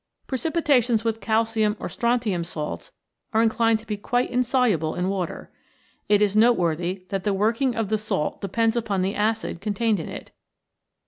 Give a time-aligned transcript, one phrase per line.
[0.25, 2.91] Precipitations with calcium or strontium salts
[3.35, 5.51] are inclined to be quite insoluble in water.
[6.09, 10.09] It is noteworthy that the working of the salt depends upon the acid contained in
[10.09, 10.31] it.